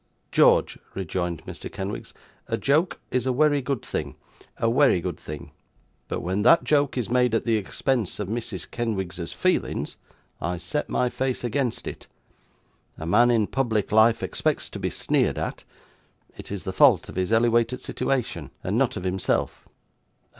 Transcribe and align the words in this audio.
'George,' 0.31 0.79
rejoined 0.95 1.45
Mr. 1.45 1.71
Kenwigs, 1.71 2.11
'a 2.47 2.57
joke 2.57 2.99
is 3.11 3.27
a 3.27 3.31
wery 3.31 3.61
good 3.61 3.85
thing 3.85 4.15
a 4.57 4.67
wery 4.67 4.99
good 4.99 5.19
thing 5.19 5.51
but 6.07 6.21
when 6.21 6.41
that 6.41 6.63
joke 6.63 6.97
is 6.97 7.07
made 7.11 7.35
at 7.35 7.45
the 7.45 7.55
expense 7.55 8.19
of 8.19 8.27
Mrs. 8.27 8.71
Kenwigs's 8.71 9.31
feelings, 9.31 9.97
I 10.41 10.57
set 10.57 10.89
my 10.89 11.11
face 11.11 11.43
against 11.43 11.85
it. 11.85 12.07
A 12.97 13.05
man 13.05 13.29
in 13.29 13.45
public 13.45 13.91
life 13.91 14.23
expects 14.23 14.71
to 14.71 14.79
be 14.79 14.89
sneered 14.89 15.37
at 15.37 15.65
it 16.35 16.51
is 16.51 16.63
the 16.63 16.73
fault 16.73 17.07
of 17.07 17.15
his 17.15 17.31
elewated 17.31 17.79
sitiwation, 17.79 18.49
and 18.63 18.79
not 18.79 18.97
of 18.97 19.03
himself. 19.03 19.67